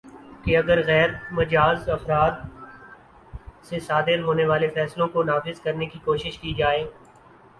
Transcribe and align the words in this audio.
کہ 0.43 0.55
اگرغیر 0.57 1.09
مجاز 1.31 1.89
افراد 1.89 2.39
سے 3.63 3.79
صادر 3.79 4.23
ہونے 4.23 4.45
والے 4.45 4.67
فیصلوں 4.69 5.07
کو 5.07 5.23
نافذ 5.23 5.61
کرنے 5.61 5.85
کی 5.85 5.99
کوشش 6.05 6.39
کی 6.39 6.53
جائے 6.53 6.83